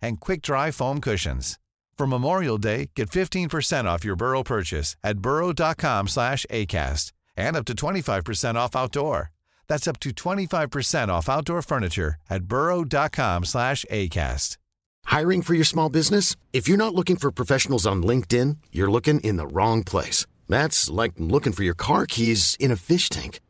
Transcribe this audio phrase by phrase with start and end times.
[0.00, 1.58] and quick-dry foam cushions.
[1.96, 7.64] For Memorial Day, get 15% off your Burrow purchase at burrow.com slash ACAST and up
[7.66, 9.32] to 25% off outdoor.
[9.68, 14.58] That's up to 25% off outdoor furniture at burrow.com slash ACAST.
[15.06, 16.36] Hiring for your small business?
[16.52, 20.26] If you're not looking for professionals on LinkedIn, you're looking in the wrong place.
[20.48, 23.40] That's like looking for your car keys in a fish tank.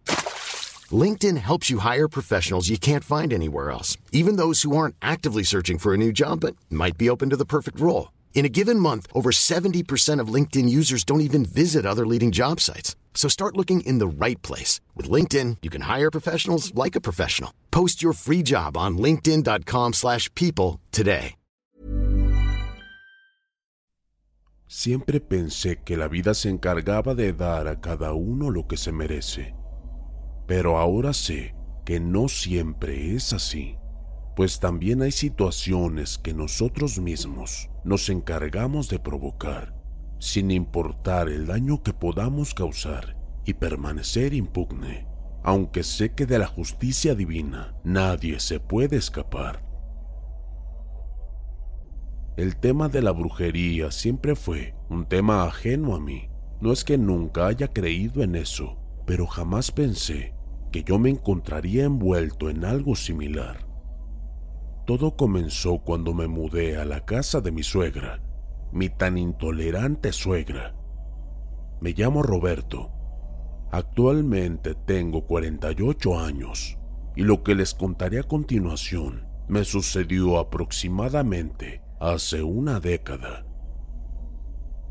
[0.92, 5.42] LinkedIn helps you hire professionals you can't find anywhere else, even those who aren't actively
[5.42, 8.12] searching for a new job but might be open to the perfect role.
[8.34, 12.60] In a given month, over 70% of LinkedIn users don't even visit other leading job
[12.60, 12.94] sites.
[13.14, 14.80] So start looking in the right place.
[14.94, 17.52] With LinkedIn, you can hire professionals like a professional.
[17.72, 21.34] Post your free job on linkedin.com slash people today.
[24.68, 28.90] Siempre pensé que la vida se encargaba de dar a cada uno lo que se
[28.90, 29.54] merece.
[30.46, 33.76] Pero ahora sé que no siempre es así,
[34.36, 39.74] pues también hay situaciones que nosotros mismos nos encargamos de provocar,
[40.18, 45.06] sin importar el daño que podamos causar y permanecer impugne,
[45.42, 49.64] aunque sé que de la justicia divina nadie se puede escapar.
[52.36, 56.28] El tema de la brujería siempre fue un tema ajeno a mí.
[56.60, 60.35] No es que nunca haya creído en eso, pero jamás pensé
[60.84, 63.66] yo me encontraría envuelto en algo similar.
[64.86, 68.22] Todo comenzó cuando me mudé a la casa de mi suegra,
[68.72, 70.74] mi tan intolerante suegra.
[71.80, 72.90] Me llamo Roberto.
[73.70, 76.78] Actualmente tengo 48 años
[77.16, 83.46] y lo que les contaré a continuación me sucedió aproximadamente hace una década.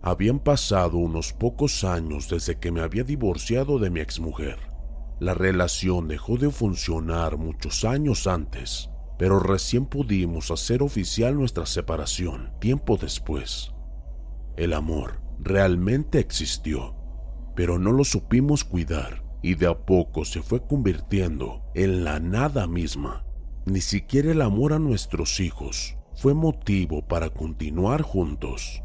[0.01, 4.74] Habían pasado unos pocos años desde que me había divorciado de mi exmujer.
[5.19, 12.51] La relación dejó de funcionar muchos años antes, pero recién pudimos hacer oficial nuestra separación
[12.59, 13.71] tiempo después.
[14.57, 16.95] El amor realmente existió,
[17.55, 22.67] pero no lo supimos cuidar y de a poco se fue convirtiendo en la nada
[22.67, 23.25] misma.
[23.65, 28.81] Ni siquiera el amor a nuestros hijos fue motivo para continuar juntos.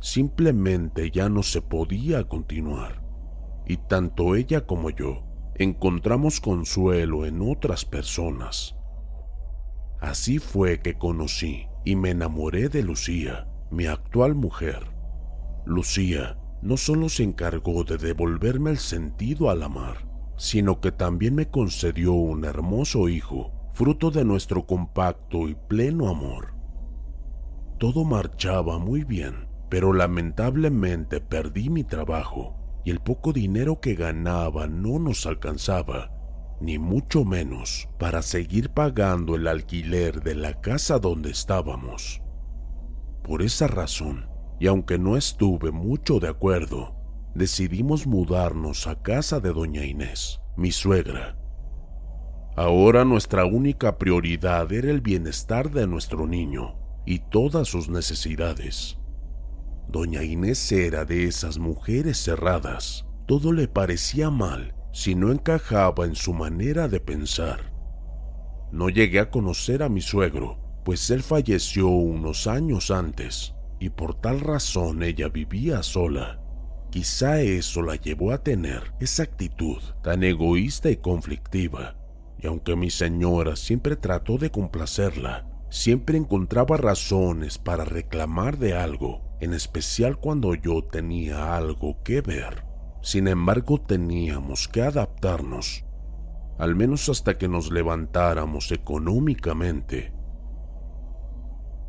[0.00, 3.02] Simplemente ya no se podía continuar.
[3.66, 5.29] Y tanto ella como yo
[5.60, 8.76] encontramos consuelo en otras personas.
[10.00, 14.90] Así fue que conocí y me enamoré de Lucía, mi actual mujer.
[15.66, 21.50] Lucía no solo se encargó de devolverme el sentido al amar, sino que también me
[21.50, 26.54] concedió un hermoso hijo, fruto de nuestro compacto y pleno amor.
[27.78, 34.66] Todo marchaba muy bien, pero lamentablemente perdí mi trabajo y el poco dinero que ganaba
[34.66, 36.10] no nos alcanzaba,
[36.60, 42.22] ni mucho menos para seguir pagando el alquiler de la casa donde estábamos.
[43.22, 46.96] Por esa razón, y aunque no estuve mucho de acuerdo,
[47.34, 51.36] decidimos mudarnos a casa de doña Inés, mi suegra.
[52.56, 56.76] Ahora nuestra única prioridad era el bienestar de nuestro niño
[57.06, 58.99] y todas sus necesidades.
[59.90, 63.06] Doña Inés era de esas mujeres cerradas.
[63.26, 67.72] Todo le parecía mal si no encajaba en su manera de pensar.
[68.70, 74.14] No llegué a conocer a mi suegro, pues él falleció unos años antes, y por
[74.14, 76.40] tal razón ella vivía sola.
[76.90, 81.96] Quizá eso la llevó a tener esa actitud tan egoísta y conflictiva,
[82.38, 89.29] y aunque mi señora siempre trató de complacerla, siempre encontraba razones para reclamar de algo,
[89.40, 92.64] en especial cuando yo tenía algo que ver.
[93.02, 95.84] Sin embargo, teníamos que adaptarnos,
[96.58, 100.12] al menos hasta que nos levantáramos económicamente.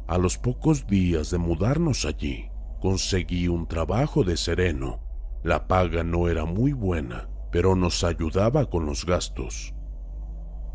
[0.07, 2.50] A los pocos días de mudarnos allí,
[2.80, 5.01] conseguí un trabajo de sereno.
[5.44, 9.74] La paga no era muy buena, pero nos ayudaba con los gastos.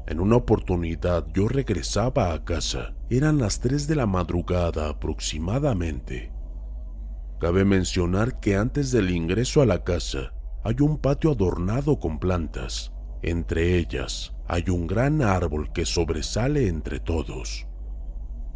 [0.06, 2.94] En una oportunidad yo regresaba a casa.
[3.10, 6.35] Eran las 3 de la madrugada aproximadamente.
[7.38, 10.32] Cabe mencionar que antes del ingreso a la casa
[10.64, 12.92] hay un patio adornado con plantas.
[13.22, 17.66] Entre ellas hay un gran árbol que sobresale entre todos.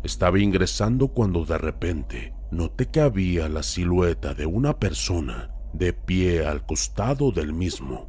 [0.03, 6.47] Estaba ingresando cuando de repente noté que había la silueta de una persona de pie
[6.47, 8.09] al costado del mismo.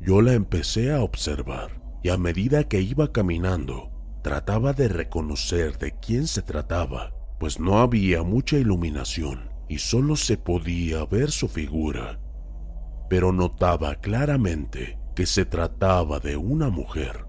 [0.00, 3.90] Yo la empecé a observar y a medida que iba caminando
[4.22, 10.36] trataba de reconocer de quién se trataba, pues no había mucha iluminación y solo se
[10.36, 12.20] podía ver su figura.
[13.08, 17.26] Pero notaba claramente que se trataba de una mujer.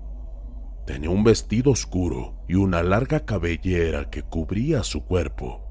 [0.85, 5.63] Tenía un vestido oscuro y una larga cabellera que cubría su cuerpo.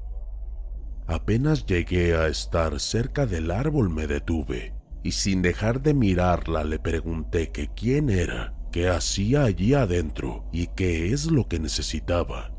[1.07, 6.79] Apenas llegué a estar cerca del árbol me detuve y sin dejar de mirarla le
[6.79, 12.51] pregunté que quién era, qué hacía allí adentro y qué es lo que necesitaba.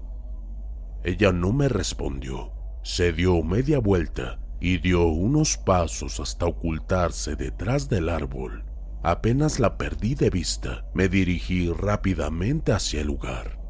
[1.05, 2.52] Ella no me respondió,
[2.88, 8.64] se dio media vuelta y dio unos pasos hasta ocultarse detrás del árbol.
[9.02, 13.61] Apenas la perdí de vista, me dirigí rápidamente hacia el lugar.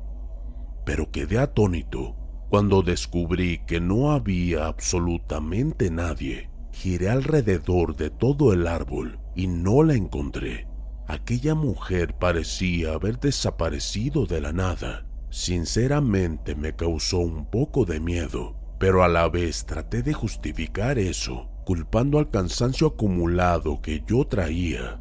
[0.86, 2.14] Pero quedé atónito
[2.48, 6.48] cuando descubrí que no había absolutamente nadie.
[6.70, 10.68] Giré alrededor de todo el árbol y no la encontré.
[11.08, 15.08] Aquella mujer parecía haber desaparecido de la nada.
[15.28, 21.48] Sinceramente me causó un poco de miedo, pero a la vez traté de justificar eso,
[21.64, 25.00] culpando al cansancio acumulado que yo traía.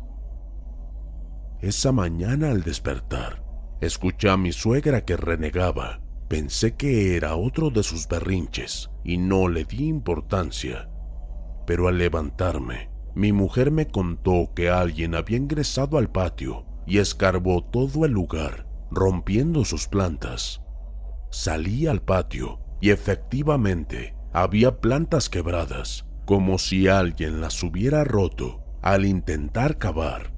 [1.61, 3.43] Esa mañana al despertar,
[3.81, 6.01] escuché a mi suegra que renegaba.
[6.27, 10.89] Pensé que era otro de sus berrinches y no le di importancia.
[11.65, 17.63] Pero al levantarme, mi mujer me contó que alguien había ingresado al patio y escarbó
[17.63, 20.61] todo el lugar, rompiendo sus plantas.
[21.29, 29.05] Salí al patio y efectivamente había plantas quebradas, como si alguien las hubiera roto al
[29.05, 30.33] intentar cavar.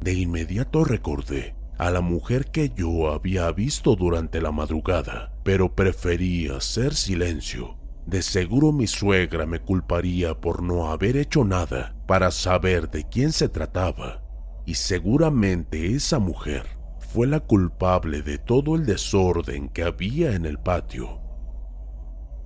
[0.00, 6.56] De inmediato recordé a la mujer que yo había visto durante la madrugada, pero prefería
[6.56, 7.76] hacer silencio.
[8.06, 13.32] De seguro mi suegra me culparía por no haber hecho nada para saber de quién
[13.32, 14.22] se trataba,
[14.66, 16.66] y seguramente esa mujer
[17.12, 21.21] fue la culpable de todo el desorden que había en el patio.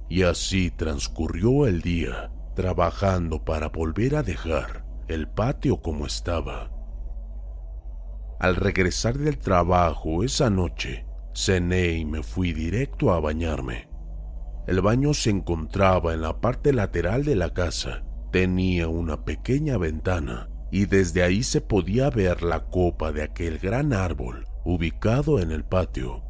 [0.08, 6.70] Y así transcurrió el día, trabajando para volver a dejar el patio como estaba.
[8.38, 13.88] Al regresar del trabajo esa noche, cené y me fui directo a bañarme.
[14.66, 18.04] El baño se encontraba en la parte lateral de la casa.
[18.32, 23.92] Tenía una pequeña ventana y desde ahí se podía ver la copa de aquel gran
[23.92, 26.24] árbol ubicado en el patio.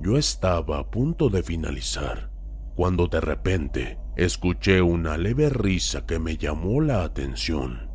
[0.00, 2.30] Yo estaba a punto de finalizar
[2.78, 7.90] cuando de repente escuché una leve risa que me llamó la atención.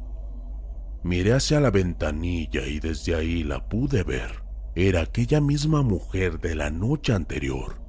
[1.03, 4.44] Miré hacia la ventanilla y desde ahí la pude ver.
[4.75, 7.81] Era aquella misma mujer de la noche anterior.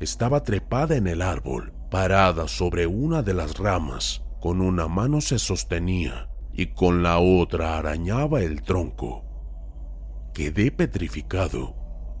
[0.00, 5.38] Estaba trepada en el árbol, parada sobre una de las ramas, con una mano se
[5.38, 9.24] sostenía y con la otra arañaba el tronco.
[10.34, 11.74] Quedé petrificado,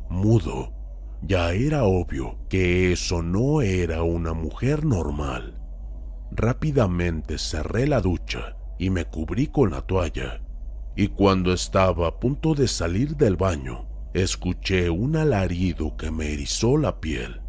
[0.08, 0.73] mudo.
[1.22, 5.58] Ya era obvio que eso no era una mujer normal.
[6.30, 10.42] Rápidamente cerré la ducha y me cubrí con la toalla.
[10.96, 16.76] Y cuando estaba a punto de salir del baño, escuché un alarido que me erizó
[16.76, 17.40] la piel.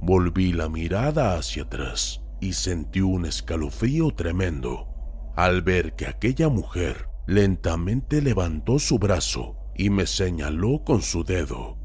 [0.00, 4.92] Volví la mirada hacia atrás y sentí un escalofrío tremendo
[5.36, 11.75] al ver que aquella mujer lentamente levantó su brazo y me señaló con su dedo.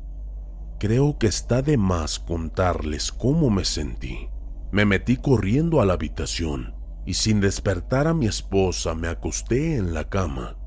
[0.82, 4.30] Creo que está de más contarles cómo me sentí.
[4.72, 6.74] Me metí corriendo a la habitación
[7.06, 10.58] y sin despertar a mi esposa me acosté en la cama.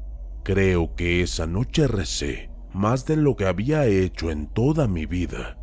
[0.44, 5.58] Creo que esa noche recé más de lo que había hecho en toda mi vida.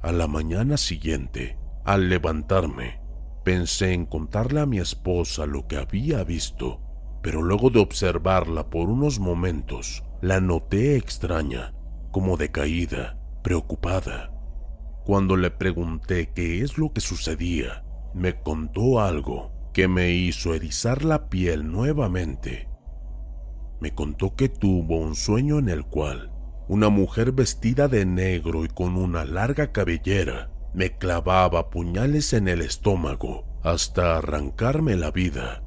[0.00, 3.02] A la mañana siguiente, al levantarme,
[3.44, 6.80] pensé en contarle a mi esposa lo que había visto,
[7.20, 11.74] pero luego de observarla por unos momentos, la noté extraña,
[12.10, 14.32] como decaída, preocupada.
[15.04, 21.04] Cuando le pregunté qué es lo que sucedía, me contó algo que me hizo erizar
[21.04, 22.68] la piel nuevamente.
[23.80, 26.32] Me contó que tuvo un sueño en el cual
[26.68, 32.62] una mujer vestida de negro y con una larga cabellera me clavaba puñales en el
[32.62, 35.62] estómago hasta arrancarme la vida.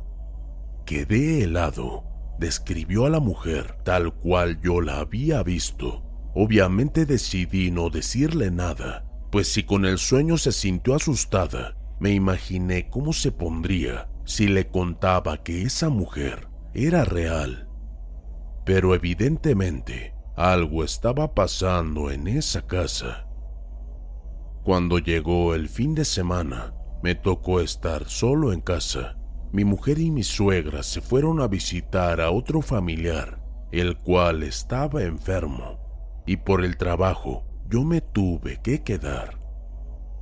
[0.85, 2.08] Quedé helado
[2.39, 6.03] describió a la mujer tal cual yo la había visto.
[6.33, 12.89] Obviamente decidí no decirle nada, pues si con el sueño se sintió asustada, me imaginé
[12.89, 17.67] cómo se pondría si le contaba que esa mujer era real.
[18.65, 23.27] Pero evidentemente algo estaba pasando en esa casa.
[24.63, 29.18] Cuando llegó el fin de semana, me tocó estar solo en casa.
[29.51, 33.41] Mi mujer y mi suegra se fueron a visitar a otro familiar,
[33.71, 35.79] el cual estaba enfermo,
[36.25, 39.39] y por el trabajo yo me tuve que quedar.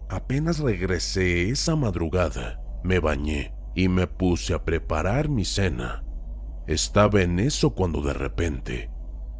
[0.09, 6.03] Apenas regresé esa madrugada, me bañé y me puse a preparar mi cena.
[6.65, 8.89] Estaba en eso cuando de repente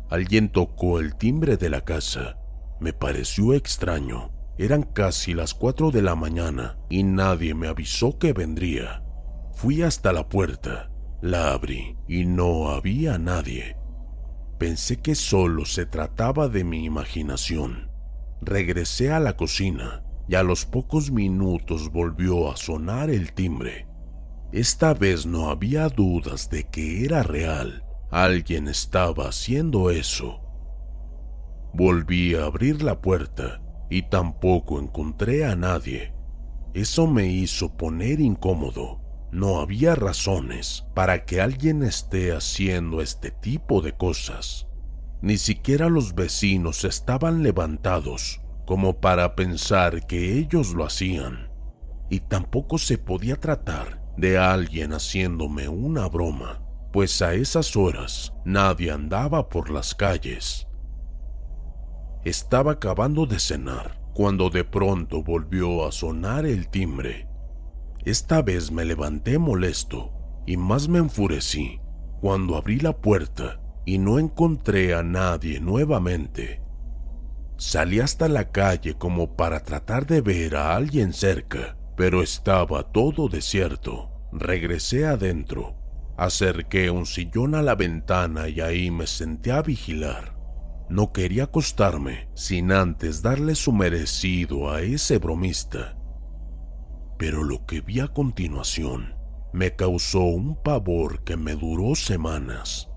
[0.10, 2.38] alguien tocó el timbre de la casa.
[2.80, 8.34] Me pareció extraño eran casi las cuatro de la mañana y nadie me avisó que
[8.34, 9.04] vendría.
[9.58, 13.76] Fui hasta la puerta, la abrí y no había nadie.
[14.60, 17.90] Pensé que solo se trataba de mi imaginación.
[18.40, 23.88] Regresé a la cocina y a los pocos minutos volvió a sonar el timbre.
[24.52, 27.84] Esta vez no había dudas de que era real.
[28.12, 30.40] Alguien estaba haciendo eso.
[31.74, 33.60] Volví a abrir la puerta
[33.90, 36.14] y tampoco encontré a nadie.
[36.76, 39.07] Eso me hizo poner incómodo.
[39.32, 44.68] No había razones para que alguien esté haciendo este tipo de cosas.
[45.22, 51.50] Ni siquiera los vecinos estaban levantados como para pensar que ellos lo hacían.
[52.10, 58.92] Y tampoco se podía tratar de alguien haciéndome una broma, pues a esas horas nadie
[58.92, 60.68] andaba por las calles.
[62.24, 67.28] Estaba acabando de cenar cuando de pronto volvió a sonar el timbre.
[68.08, 70.14] Esta vez me levanté molesto
[70.46, 71.82] y más me enfurecí
[72.22, 76.62] cuando abrí la puerta y no encontré a nadie nuevamente.
[77.58, 83.28] Salí hasta la calle como para tratar de ver a alguien cerca, pero estaba todo
[83.28, 84.10] desierto.
[84.32, 85.76] Regresé adentro,
[86.16, 90.34] acerqué un sillón a la ventana y ahí me senté a vigilar.
[90.90, 95.97] No quería acostarme sin antes darle su merecido a ese bromista.
[97.18, 99.16] Pero lo que vi a continuación
[99.54, 102.90] me causó un pavor que me duró semanas.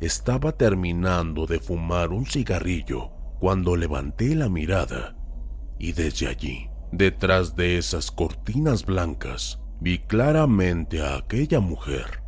[0.00, 5.16] Estaba terminando de fumar un cigarrillo cuando levanté la mirada
[5.78, 12.22] y desde allí, detrás de esas cortinas blancas, vi claramente a aquella mujer.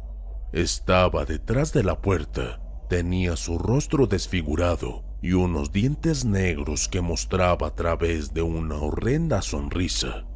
[0.53, 7.69] Estaba detrás de la puerta Tenía su rostro desfigurado y unos dientes negros que mostraba
[7.69, 10.27] a través de una horrenda sonrisa.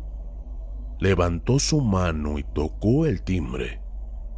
[0.98, 3.82] Levantó su mano y tocó el timbre.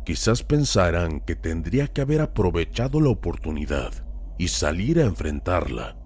[0.04, 3.92] Quizás pensarán que tendría que haber aprovechado la oportunidad
[4.38, 5.96] y salir a enfrentarla.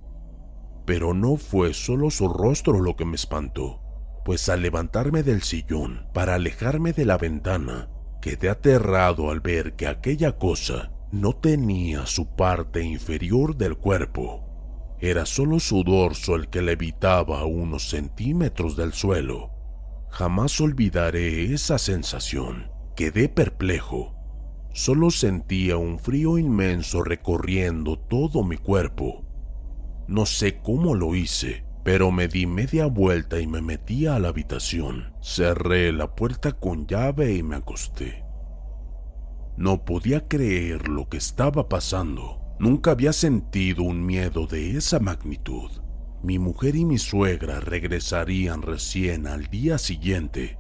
[0.85, 3.81] Pero no fue solo su rostro lo que me espantó,
[4.25, 7.89] pues al levantarme del sillón para alejarme de la ventana,
[8.21, 14.97] quedé aterrado al ver que aquella cosa no tenía su parte inferior del cuerpo.
[14.99, 19.52] Era solo su dorso el que levitaba a unos centímetros del suelo.
[20.13, 22.71] Jamás olvidaré esa sensación.
[22.95, 24.15] Quedé perplejo.
[24.75, 29.25] Solo sentía un frío inmenso recorriendo todo mi cuerpo.
[30.09, 34.29] No sé cómo lo hice, pero me di media vuelta y me metí a la
[34.29, 35.15] habitación.
[35.23, 38.23] Cerré la puerta con llave y me acosté.
[39.57, 42.55] No podía creer lo que estaba pasando.
[42.59, 45.71] Nunca había sentido un miedo de esa magnitud.
[46.23, 50.57] Mi mujer y mi suegra regresarían recién al día siguiente,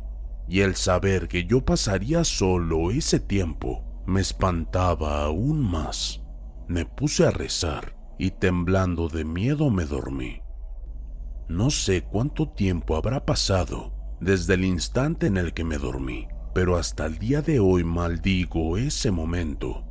[0.49, 6.21] y el saber que yo pasaría solo ese tiempo me espantaba aún más.
[6.67, 10.43] Me puse a rezar y temblando de miedo me dormí.
[11.49, 16.77] No sé cuánto tiempo habrá pasado desde el instante en el que me dormí, pero
[16.77, 19.85] hasta el día de hoy maldigo ese momento.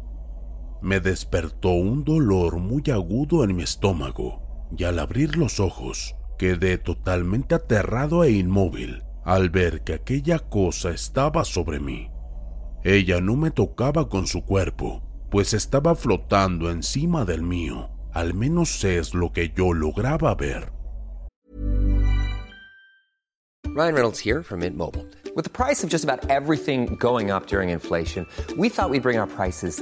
[0.81, 4.40] Me despertó un dolor muy agudo en mi estómago
[4.77, 10.91] y al abrir los ojos quedé totalmente aterrado e inmóvil al ver que aquella cosa
[10.91, 12.09] estaba sobre mí.
[12.83, 18.83] Ella no me tocaba con su cuerpo, pues estaba flotando encima del mío, al menos
[18.83, 20.71] es lo que yo lograba ver.
[23.73, 25.07] Ryan Reynolds here from Mint Mobile.
[25.33, 29.17] With the price of just about everything going up during inflation, we thought we'd bring
[29.17, 29.81] our prices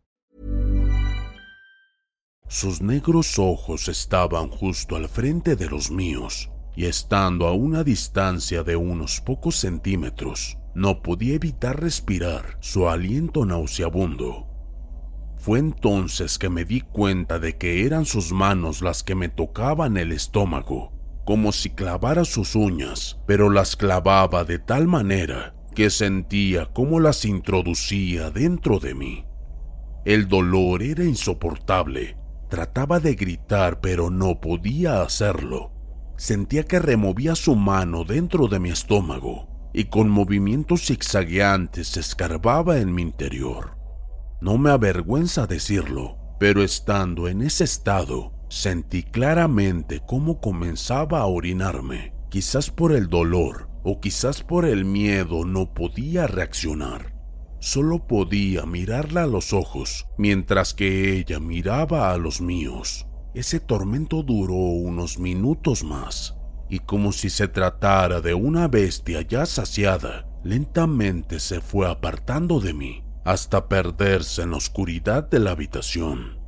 [2.51, 8.61] Sus negros ojos estaban justo al frente de los míos, y estando a una distancia
[8.61, 14.47] de unos pocos centímetros, no podía evitar respirar su aliento nauseabundo.
[15.37, 19.95] Fue entonces que me di cuenta de que eran sus manos las que me tocaban
[19.95, 20.91] el estómago,
[21.23, 27.23] como si clavara sus uñas, pero las clavaba de tal manera que sentía cómo las
[27.23, 29.25] introducía dentro de mí.
[30.03, 32.17] El dolor era insoportable.
[32.51, 35.71] Trataba de gritar, pero no podía hacerlo.
[36.17, 42.93] Sentía que removía su mano dentro de mi estómago y con movimientos zigzagueantes escarbaba en
[42.93, 43.77] mi interior.
[44.41, 52.13] No me avergüenza decirlo, pero estando en ese estado, sentí claramente cómo comenzaba a orinarme.
[52.29, 57.20] Quizás por el dolor o quizás por el miedo no podía reaccionar.
[57.61, 63.05] Solo podía mirarla a los ojos mientras que ella miraba a los míos.
[63.35, 66.35] Ese tormento duró unos minutos más,
[66.69, 72.73] y como si se tratara de una bestia ya saciada, lentamente se fue apartando de
[72.73, 76.39] mí hasta perderse en la oscuridad de la habitación.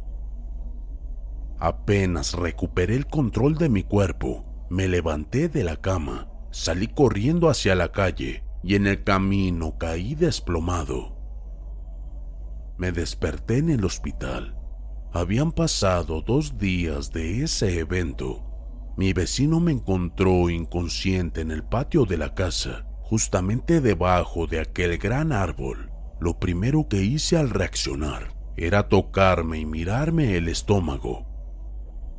[1.59, 7.75] Apenas recuperé el control de mi cuerpo, me levanté de la cama, salí corriendo hacia
[7.75, 11.17] la calle y en el camino caí desplomado.
[12.77, 14.57] Me desperté en el hospital.
[15.11, 18.43] Habían pasado dos días de ese evento.
[18.97, 24.97] Mi vecino me encontró inconsciente en el patio de la casa, justamente debajo de aquel
[24.97, 25.91] gran árbol.
[26.19, 31.27] Lo primero que hice al reaccionar era tocarme y mirarme el estómago.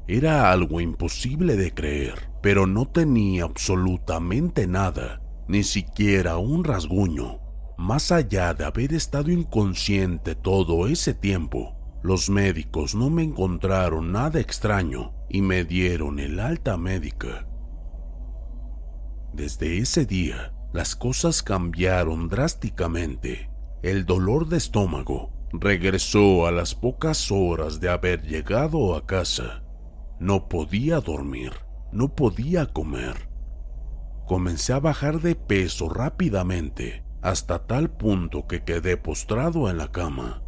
[0.06, 7.40] Era algo imposible de creer, pero no tenía absolutamente nada, ni siquiera un rasguño.
[7.76, 14.40] Más allá de haber estado inconsciente todo ese tiempo, los médicos no me encontraron nada
[14.40, 17.48] extraño y me dieron el alta médica.
[19.32, 23.50] Desde ese día, las cosas cambiaron drásticamente.
[23.82, 29.64] El dolor de estómago regresó a las pocas horas de haber llegado a casa.
[30.20, 31.52] No podía dormir,
[31.92, 33.33] no podía comer.
[34.26, 40.42] Comencé a bajar de peso rápidamente hasta tal punto que quedé postrado en la cama.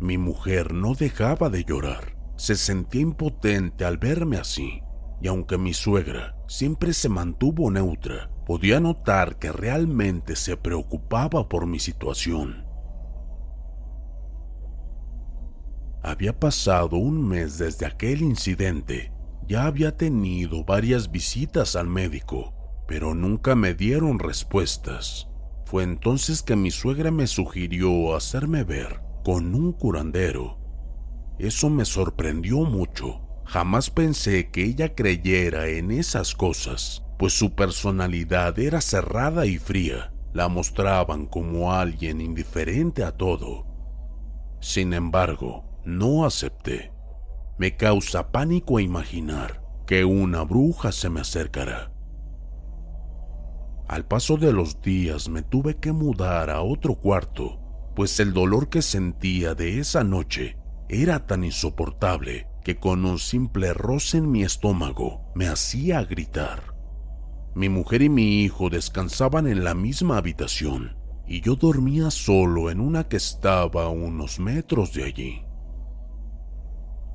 [0.00, 4.82] Mi mujer no dejaba de llorar, se sentía impotente al verme así,
[5.20, 11.66] y aunque mi suegra siempre se mantuvo neutra, podía notar que realmente se preocupaba por
[11.66, 12.66] mi situación.
[16.02, 19.12] Había pasado un mes desde aquel incidente.
[19.46, 22.54] Ya había tenido varias visitas al médico,
[22.90, 25.28] pero nunca me dieron respuestas.
[25.64, 30.58] Fue entonces que mi suegra me sugirió hacerme ver con un curandero.
[31.38, 33.20] Eso me sorprendió mucho.
[33.44, 40.12] Jamás pensé que ella creyera en esas cosas, pues su personalidad era cerrada y fría.
[40.32, 43.66] La mostraban como alguien indiferente a todo.
[44.58, 46.90] Sin embargo, no acepté.
[47.56, 51.89] Me causa pánico imaginar que una bruja se me acercará.
[53.90, 57.58] Al paso de los días me tuve que mudar a otro cuarto,
[57.96, 60.56] pues el dolor que sentía de esa noche
[60.88, 66.72] era tan insoportable que con un simple roce en mi estómago me hacía gritar.
[67.56, 72.78] Mi mujer y mi hijo descansaban en la misma habitación y yo dormía solo en
[72.78, 75.42] una que estaba a unos metros de allí.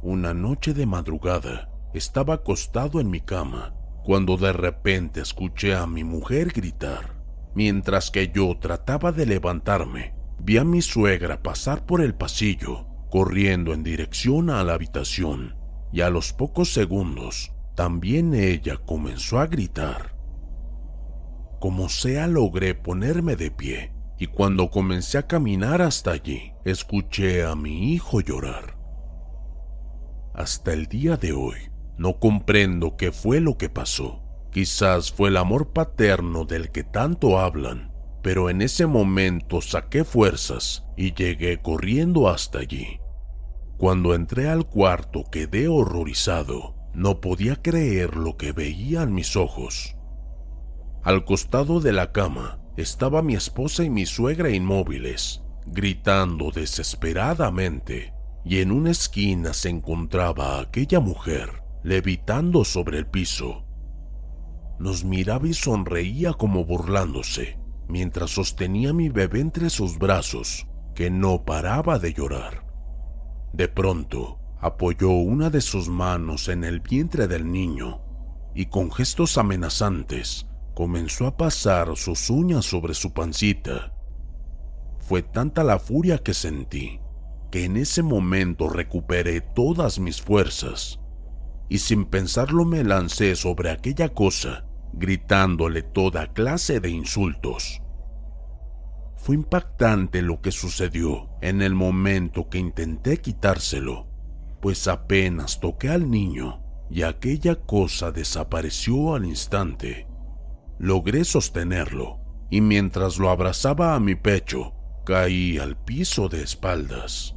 [0.02, 3.75] Una noche de madrugada estaba acostado en mi cama
[4.06, 7.16] cuando de repente escuché a mi mujer gritar.
[7.56, 13.74] Mientras que yo trataba de levantarme, vi a mi suegra pasar por el pasillo, corriendo
[13.74, 15.56] en dirección a la habitación,
[15.92, 20.16] y a los pocos segundos también ella comenzó a gritar.
[21.60, 27.56] Como sea, logré ponerme de pie y cuando comencé a caminar hasta allí, escuché a
[27.56, 28.78] mi hijo llorar.
[30.34, 31.58] Hasta el día de hoy,
[31.98, 34.22] no comprendo qué fue lo que pasó.
[34.52, 40.86] Quizás fue el amor paterno del que tanto hablan, pero en ese momento saqué fuerzas
[40.96, 43.00] y llegué corriendo hasta allí.
[43.78, 46.76] Cuando entré al cuarto quedé horrorizado.
[46.94, 49.98] No podía creer lo que veían mis ojos.
[51.04, 58.14] Al costado de la cama estaba mi esposa y mi suegra inmóviles, gritando desesperadamente,
[58.46, 63.64] y en una esquina se encontraba aquella mujer, levitando sobre el piso.
[64.80, 71.46] Nos miraba y sonreía como burlándose, mientras sostenía mi bebé entre sus brazos, que no
[71.46, 72.66] paraba de llorar.
[73.54, 78.02] De pronto, apoyó una de sus manos en el vientre del niño
[78.56, 83.94] y con gestos amenazantes comenzó a pasar sus uñas sobre su pancita.
[85.02, 87.00] Fue tanta la furia que sentí
[87.52, 91.00] que en ese momento recuperé todas mis fuerzas
[91.70, 97.82] y sin pensarlo me lancé sobre aquella cosa, gritándole toda clase de insultos.
[99.18, 104.16] Fue impactante lo que sucedió en el momento que intenté quitárselo
[104.66, 110.08] pues apenas toqué al niño y aquella cosa desapareció al instante.
[110.80, 114.74] Logré sostenerlo y mientras lo abrazaba a mi pecho,
[115.06, 117.36] caí al piso de espaldas.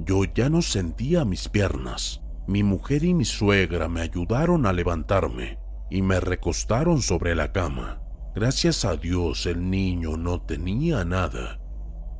[0.00, 2.22] Yo ya no sentía mis piernas.
[2.46, 5.58] Mi mujer y mi suegra me ayudaron a levantarme
[5.90, 8.00] y me recostaron sobre la cama.
[8.34, 11.60] Gracias a Dios el niño no tenía nada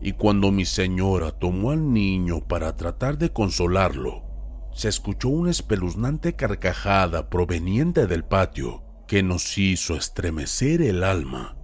[0.00, 4.24] y cuando mi señora tomó al niño para tratar de consolarlo,
[4.72, 11.56] se escuchó una espeluznante carcajada proveniente del patio que nos hizo estremecer el alma.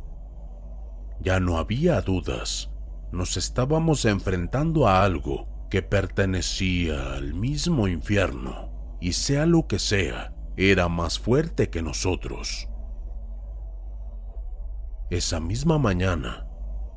[1.21, 2.71] Ya no había dudas,
[3.13, 8.69] nos estábamos enfrentando a algo que pertenecía al mismo infierno,
[9.01, 12.69] y sea lo que sea, era más fuerte que nosotros.
[15.09, 16.47] Esa misma mañana,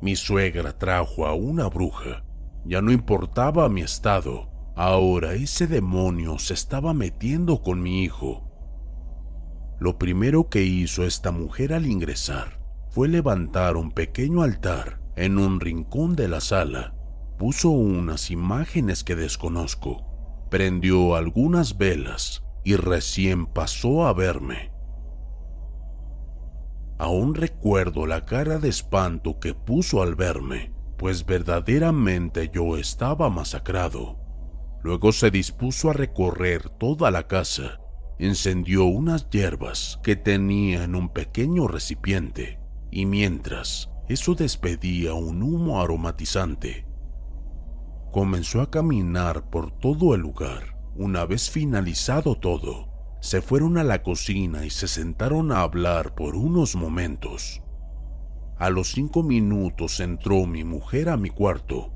[0.02, 2.26] mi suegra trajo a una bruja.
[2.66, 4.50] Ya no importaba mi estado.
[4.76, 8.44] Ahora ese demonio se estaba metiendo con mi hijo.
[9.80, 12.60] Lo primero que hizo esta mujer al ingresar
[12.90, 16.95] fue levantar un pequeño altar en un rincón de la sala.
[17.38, 24.72] Puso unas imágenes que desconozco, prendió algunas velas y recién pasó a verme.
[26.98, 34.18] Aún recuerdo la cara de espanto que puso al verme, pues verdaderamente yo estaba masacrado.
[34.82, 37.80] Luego se dispuso a recorrer toda la casa,
[38.18, 45.82] encendió unas hierbas que tenía en un pequeño recipiente, y mientras eso despedía un humo
[45.82, 46.85] aromatizante,
[48.16, 50.78] comenzó a caminar por todo el lugar.
[50.94, 52.88] Una vez finalizado todo,
[53.20, 57.62] se fueron a la cocina y se sentaron a hablar por unos momentos.
[58.56, 61.92] A los cinco minutos entró mi mujer a mi cuarto.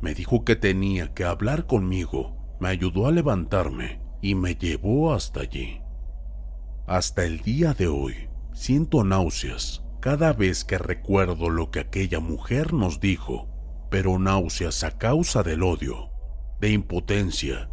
[0.00, 5.40] Me dijo que tenía que hablar conmigo, me ayudó a levantarme y me llevó hasta
[5.40, 5.82] allí.
[6.86, 8.14] Hasta el día de hoy
[8.54, 13.57] siento náuseas cada vez que recuerdo lo que aquella mujer nos dijo,
[13.90, 16.10] pero náuseas a causa del odio,
[16.60, 17.68] de impotencia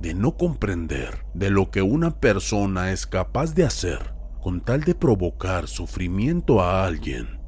[0.00, 4.94] de no comprender de lo que una persona es capaz de hacer con tal de
[4.94, 7.40] provocar sufrimiento a alguien.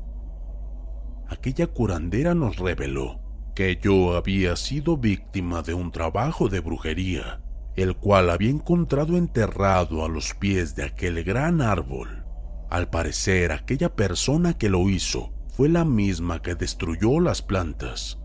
[1.29, 3.21] Aquella curandera nos reveló
[3.55, 7.41] que yo había sido víctima de un trabajo de brujería,
[7.77, 12.25] el cual había encontrado enterrado a los pies de aquel gran árbol.
[12.69, 18.19] Al parecer, aquella persona que lo hizo fue la misma que destruyó las plantas,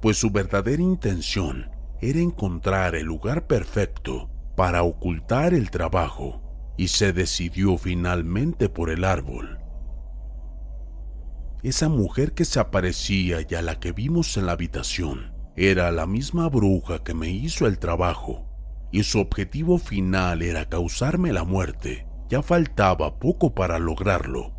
[0.00, 7.12] pues su verdadera intención era encontrar el lugar perfecto para ocultar el trabajo y se
[7.12, 9.58] decidió finalmente por el árbol.
[11.62, 16.06] Esa mujer que se aparecía y a la que vimos en la habitación era la
[16.06, 18.48] misma bruja que me hizo el trabajo
[18.92, 22.06] y su objetivo final era causarme la muerte.
[22.28, 24.52] Ya faltaba poco para lograrlo,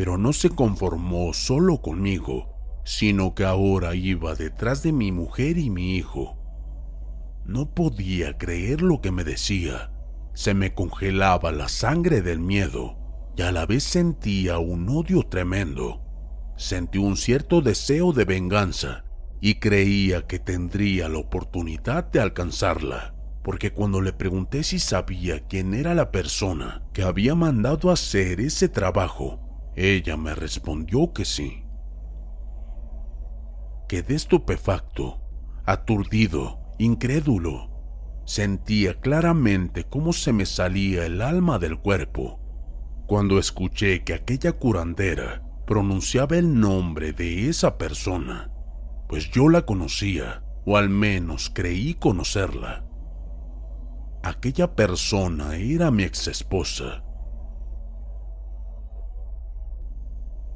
[0.00, 5.68] pero no se conformó solo conmigo, sino que ahora iba detrás de mi mujer y
[5.68, 6.38] mi hijo
[7.44, 9.92] no podía creer lo que me decía.
[10.32, 12.96] Se me congelaba la sangre del miedo
[13.36, 16.00] y a la vez sentía un odio tremendo.
[16.56, 19.04] Sentí un cierto deseo de venganza
[19.38, 23.14] y creía que tendría la oportunidad de alcanzarla.
[23.42, 28.68] porque cuando le pregunté si sabía quién era la persona que había mandado hacer ese
[28.68, 31.64] trabajo, ella me respondió que sí.
[33.88, 35.20] Quedé estupefacto,
[35.66, 37.70] aturdido, incrédulo.
[38.24, 42.40] Sentía claramente cómo se me salía el alma del cuerpo
[43.10, 48.52] cuando escuché que aquella curandera pronunciaba el nombre de esa persona,
[49.08, 52.84] pues yo la conocía, o al menos creí conocerla.
[54.22, 57.02] Aquella persona era mi exesposa.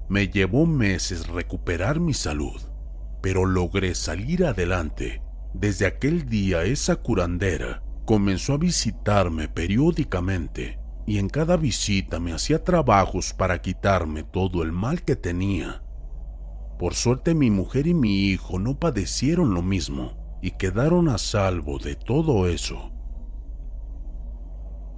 [0.09, 2.61] Me llevó meses recuperar mi salud,
[3.23, 5.23] pero logré salir adelante.
[5.55, 12.65] Desde aquel día esa curandera comenzó a visitarme periódicamente y en cada visita me hacía
[12.65, 15.83] trabajos para quitarme todo el mal que tenía.
[16.79, 21.79] Por suerte mi mujer y mi hijo no padecieron lo mismo y quedaron a salvo
[21.79, 22.91] de todo eso.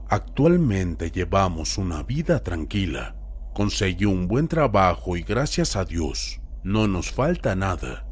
[0.08, 3.15] Actualmente llevamos una vida tranquila.
[3.56, 8.06] Conseguí un buen trabajo y gracias a Dios no nos falta nada.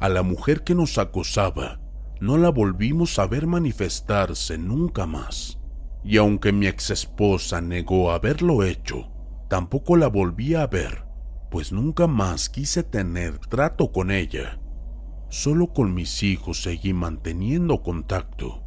[0.00, 1.80] A la mujer que nos acosaba
[2.20, 5.60] no la volvimos a ver manifestarse nunca más.
[6.02, 9.12] Y aunque mi ex esposa negó haberlo hecho,
[9.48, 11.04] tampoco la volví a ver,
[11.52, 14.58] pues nunca más quise tener trato con ella.
[15.28, 18.64] Solo con mis hijos seguí manteniendo contacto.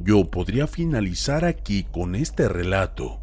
[0.00, 3.20] Yo podría finalizar aquí con este relato,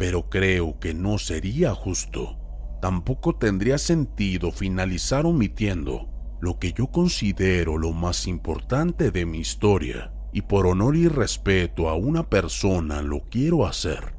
[0.00, 2.38] pero creo que no sería justo.
[2.80, 6.08] Tampoco tendría sentido finalizar omitiendo
[6.40, 11.90] lo que yo considero lo más importante de mi historia, y por honor y respeto
[11.90, 14.14] a una persona lo quiero hacer.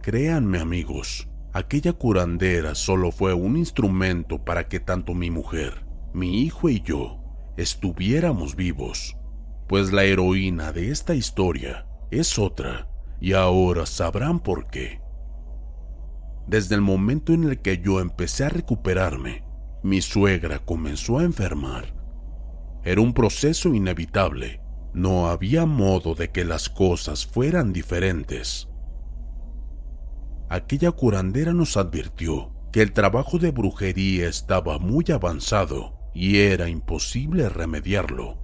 [0.00, 6.70] Créanme amigos, aquella curandera solo fue un instrumento para que tanto mi mujer, mi hijo
[6.70, 7.20] y yo
[7.58, 9.14] estuviéramos vivos
[9.68, 12.88] pues la heroína de esta historia es otra,
[13.24, 15.00] y ahora sabrán por qué.
[16.46, 19.44] Desde el momento en el que yo empecé a recuperarme,
[19.82, 21.94] mi suegra comenzó a enfermar.
[22.84, 24.60] Era un proceso inevitable,
[24.92, 28.68] no había modo de que las cosas fueran diferentes.
[30.50, 37.48] Aquella curandera nos advirtió que el trabajo de brujería estaba muy avanzado y era imposible
[37.48, 38.43] remediarlo.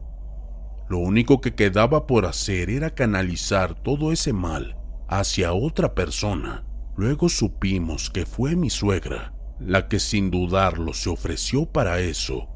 [0.91, 4.77] Lo único que quedaba por hacer era canalizar todo ese mal
[5.07, 6.67] hacia otra persona.
[6.97, 12.49] Luego supimos que fue mi suegra, la que sin dudarlo se ofreció para eso.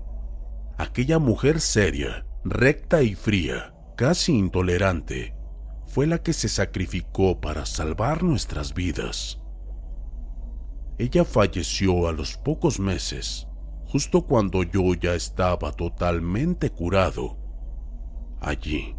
[0.79, 5.37] Aquella mujer seria, recta y fría, casi intolerante,
[5.87, 9.41] fue la que se sacrificó para salvar nuestras vidas.
[10.99, 13.47] Ella falleció a los pocos meses,
[13.87, 17.44] justo cuando yo ya estaba totalmente curado
[18.45, 18.95] Allí,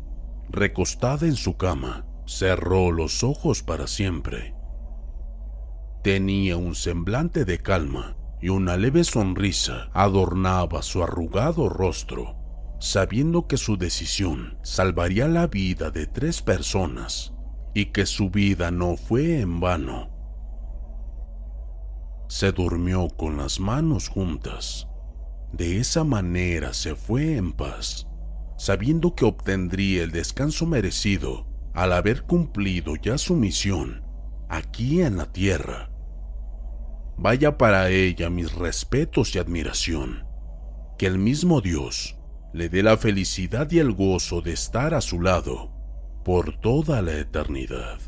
[0.49, 4.55] recostada en su cama, cerró los ojos para siempre.
[6.01, 12.35] Tenía un semblante de calma y una leve sonrisa adornaba su arrugado rostro,
[12.79, 17.31] sabiendo que su decisión salvaría la vida de tres personas
[17.75, 20.09] y que su vida no fue en vano.
[22.29, 24.87] Se durmió con las manos juntas.
[25.53, 28.07] De esa manera se fue en paz
[28.57, 34.03] sabiendo que obtendría el descanso merecido al haber cumplido ya su misión
[34.49, 35.89] aquí en la tierra.
[37.17, 40.25] Vaya para ella mis respetos y admiración.
[40.97, 42.17] Que el mismo Dios
[42.53, 45.71] le dé la felicidad y el gozo de estar a su lado
[46.23, 47.99] por toda la eternidad.